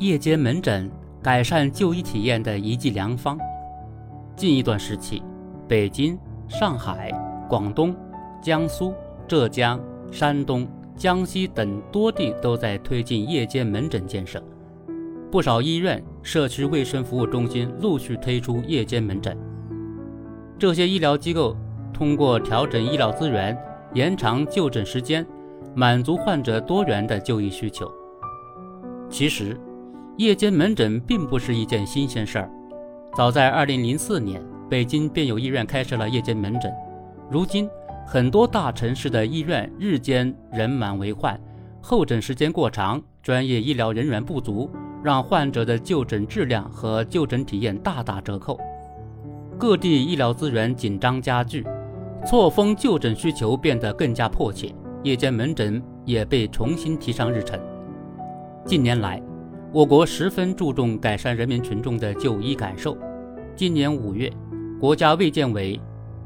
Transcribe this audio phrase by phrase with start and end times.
[0.00, 0.90] 夜间门诊
[1.22, 3.38] 改善就医体验的一剂良方。
[4.34, 5.22] 近一段时期，
[5.68, 7.12] 北京、上海、
[7.46, 7.94] 广东、
[8.42, 8.94] 江苏、
[9.28, 9.78] 浙江、
[10.10, 10.66] 山东、
[10.96, 14.42] 江西等多地都在推进夜间门诊建设，
[15.30, 19.36] 不少医院、社区卫生服务中心陆续推出夜间门诊。
[20.58, 21.54] 这些医疗机构
[21.92, 23.54] 通过调整医疗资源、
[23.92, 25.26] 延长就诊时间，
[25.74, 27.86] 满足患者多元的就医需求。
[29.10, 29.54] 其实，
[30.16, 32.50] 夜间门诊并不是一件新鲜事儿。
[33.16, 36.70] 早在2004年，北京便有医院开设了夜间门诊。
[37.30, 37.68] 如今，
[38.06, 41.40] 很多大城市的医院日间人满为患，
[41.80, 44.70] 候诊时间过长，专业医疗人员不足，
[45.02, 48.60] 让患者的就诊质量和就诊体验大打折扣。
[49.58, 51.64] 各地医疗资源紧张加剧，
[52.26, 57.58] 错峰就诊需求变得更加迫切，夜间门诊也被重新提上日程。
[58.64, 59.22] 近年来，
[59.72, 62.98] 我国十分注重改善人民群众的就医感受。
[63.54, 64.28] 今年五月，
[64.80, 65.80] 国家卫健委、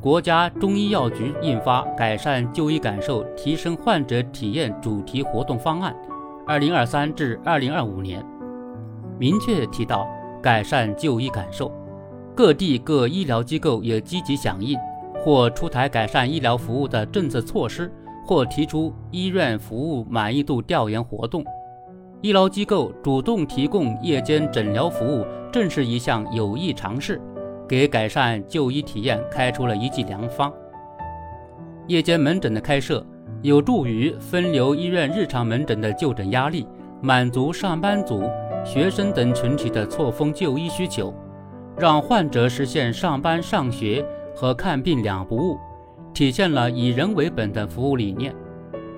[0.00, 5.94] 国家中医药局印发《改善就医感受、提升患者体验主题活动方案
[6.48, 8.20] （二零二三至二零二五年）》，
[9.20, 10.08] 明确提到
[10.42, 11.70] 改善就医感受。
[12.34, 14.76] 各地各医疗机构也积极响应，
[15.22, 17.88] 或出台改善医疗服务的政策措施，
[18.26, 21.44] 或提出医院服务满意度调研活动。
[22.20, 27.20] 医疗机构主动提供夜间诊疗服务，正是一项有益尝试，
[27.68, 30.52] 给改善就医体验开出了一剂良方。
[31.86, 33.06] 夜间门诊的开设，
[33.40, 36.66] 有助于分流医院日常门诊的就诊压力，
[37.00, 38.28] 满足上班族、
[38.64, 41.14] 学生等群体的错峰就医需求。
[41.78, 45.56] 让患者实现上班、上学和看病两不误，
[46.12, 48.34] 体现了以人为本的服务理念。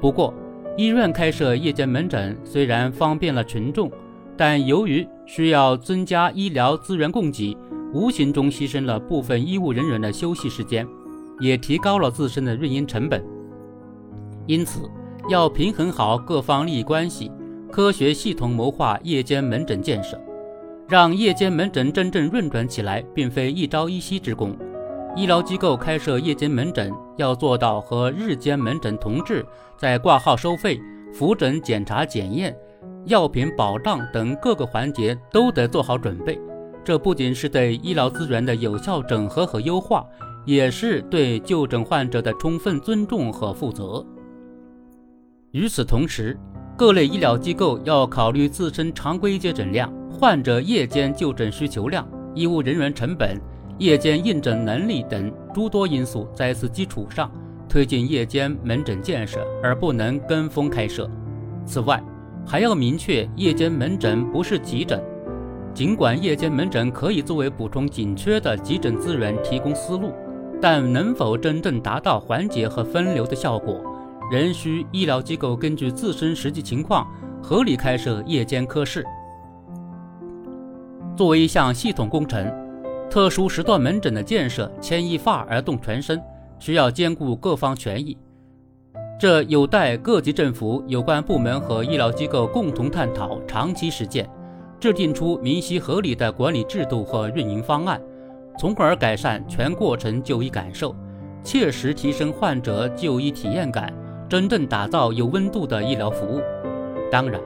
[0.00, 0.32] 不过，
[0.76, 3.90] 医院开设夜间门诊虽然方便了群众，
[4.36, 7.56] 但由于需要增加医疗资源供给，
[7.92, 10.86] 无形中牺牲了部分医务人员的休息时间，
[11.40, 13.22] 也提高了自身的运营成本。
[14.46, 14.80] 因此，
[15.28, 17.30] 要平衡好各方利益关系，
[17.70, 20.18] 科学系统谋划夜间门诊建设。
[20.88, 24.56] 让夜间门诊真正运转起来，并非一朝一夕之功。
[25.16, 29.44] 医疗机构开设夜间门诊，要做到和日间门诊同治，
[29.76, 30.80] 在挂号收费、
[31.12, 32.56] 复诊检查检验、
[33.06, 36.40] 药品保障等各个环节都得做好准备。
[36.84, 40.06] 这不仅是对医疗资源的有效整合和优化，
[40.46, 44.04] 也是对就诊患者的充分尊重和负责。
[45.50, 46.38] 与此同时，
[46.78, 49.92] 各类医疗机构要考虑自身常规接诊量。
[50.08, 53.40] 患者夜间就诊需求量、医务人员成本、
[53.80, 57.32] 夜间应诊能力等诸多因素，在此基础上
[57.66, 61.10] 推进夜间门诊建设，而不能跟风开设。
[61.64, 61.98] 此外，
[62.46, 65.02] 还要明确夜间门诊不是急诊。
[65.72, 70.12] 尽管夜间门诊可以作为补充紧缺的急诊资源提供思路，
[70.60, 73.80] 但能否真正达到缓解和分流的效果，
[74.30, 77.06] 仍需医疗机构根据自身实际情况
[77.42, 79.02] 合理开设夜间科室。
[81.16, 82.52] 作为一项系统工程，
[83.10, 86.22] 特殊时段门诊的建设牵一发而动全身，
[86.60, 88.16] 需要兼顾各方权益。
[89.18, 94.30] 这有待各级政府有关部门和医疗机构共同探讨、长期实践，
[94.78, 98.00] 制定出明晰合理的管理制度和运营方案，
[98.56, 100.94] 从而改善全过程就医感受，
[101.42, 103.92] 切实提升患者就医体验感，
[104.28, 106.40] 真正打造有温度的医疗服务。
[107.10, 107.40] 当然。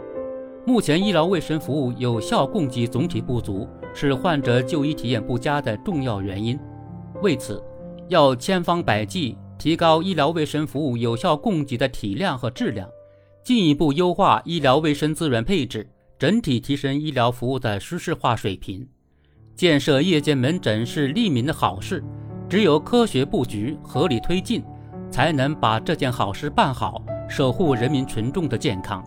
[0.66, 6.58] 目前医疗卫生服务有效供给总体不足，是患者就医体验不佳的重要原因。
[7.22, 7.62] 为此，
[8.08, 12.88] 要千方百计提高医疗卫生服务有效供给的体量和质量，
[13.42, 15.88] 进一步优化医疗卫生资源配置，
[16.18, 18.86] 整体提升医疗服务的舒适化水平。
[19.54, 22.02] 建设夜间门诊是利民的好事，
[22.48, 24.64] 只有科学布局、合理推进，
[25.08, 29.06] 才能把这件好事办好，守护人民群众的健康。